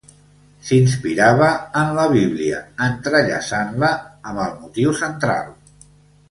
S'inspirava 0.67 1.49
en 1.81 1.91
la 1.97 2.05
Bíblia, 2.13 2.61
entrellaçant-la 2.87 3.93
amb 4.33 4.43
el 4.47 4.57
motiu 4.65 4.97
central. 5.05 5.55